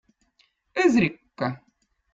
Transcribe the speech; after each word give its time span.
Õzrikko 0.85 1.53